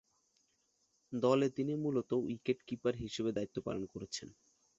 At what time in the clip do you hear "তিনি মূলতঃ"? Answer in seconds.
1.49-2.11